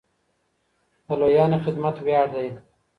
[1.07, 2.47] د لويانو خدمت وياړ دی.